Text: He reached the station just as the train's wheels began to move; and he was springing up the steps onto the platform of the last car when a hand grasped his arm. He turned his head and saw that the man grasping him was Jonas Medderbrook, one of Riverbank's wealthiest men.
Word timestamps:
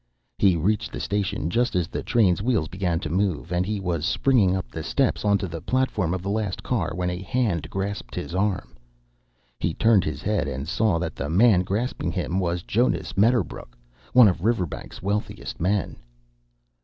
He 0.39 0.55
reached 0.55 0.91
the 0.91 0.99
station 0.99 1.51
just 1.51 1.75
as 1.75 1.87
the 1.87 2.01
train's 2.01 2.41
wheels 2.41 2.67
began 2.69 2.99
to 3.01 3.09
move; 3.11 3.51
and 3.51 3.67
he 3.67 3.79
was 3.79 4.03
springing 4.03 4.55
up 4.55 4.71
the 4.71 4.81
steps 4.81 5.23
onto 5.23 5.45
the 5.47 5.61
platform 5.61 6.11
of 6.15 6.23
the 6.23 6.29
last 6.31 6.63
car 6.63 6.91
when 6.95 7.11
a 7.11 7.21
hand 7.21 7.69
grasped 7.69 8.15
his 8.15 8.33
arm. 8.33 8.73
He 9.59 9.75
turned 9.75 10.03
his 10.03 10.23
head 10.23 10.47
and 10.47 10.67
saw 10.67 10.97
that 10.97 11.15
the 11.15 11.29
man 11.29 11.61
grasping 11.61 12.11
him 12.11 12.39
was 12.39 12.63
Jonas 12.63 13.13
Medderbrook, 13.15 13.77
one 14.11 14.27
of 14.27 14.41
Riverbank's 14.43 15.03
wealthiest 15.03 15.59
men. 15.61 15.97